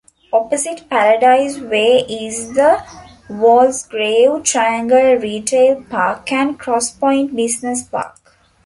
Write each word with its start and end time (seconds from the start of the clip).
Opposite 0.33 0.89
Paradise 0.89 1.59
Way 1.59 1.99
is 2.09 2.53
the 2.55 2.83
Walsgrave 3.29 4.43
Triangle 4.43 5.17
Retail 5.17 5.83
Park 5.91 6.31
and 6.31 6.57
Cross 6.59 6.93
Point 6.95 7.35
Business 7.35 7.83
Park. 7.83 8.15